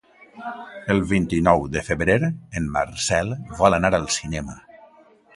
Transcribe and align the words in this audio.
El 0.93 1.01
vint-i-nou 1.09 1.65
de 1.75 1.83
febrer 1.89 2.15
en 2.59 2.69
Marcel 2.77 3.29
vol 3.61 3.77
anar 3.77 3.91
al 3.99 4.09
cinema. 4.17 4.57